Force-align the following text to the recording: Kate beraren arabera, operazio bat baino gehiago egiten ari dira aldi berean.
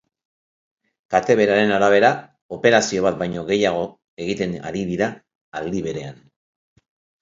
Kate 1.15 1.35
beraren 1.39 1.73
arabera, 1.75 2.09
operazio 2.59 3.05
bat 3.09 3.21
baino 3.23 3.47
gehiago 3.53 3.87
egiten 4.27 4.59
ari 4.75 4.87
dira 4.93 5.15
aldi 5.65 5.89
berean. 5.91 6.23